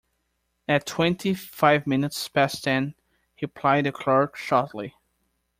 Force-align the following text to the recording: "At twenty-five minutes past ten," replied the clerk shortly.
"At 0.67 0.87
twenty-five 0.87 1.85
minutes 1.85 2.27
past 2.27 2.63
ten," 2.63 2.95
replied 3.39 3.85
the 3.85 3.91
clerk 3.91 4.35
shortly. 4.35 4.95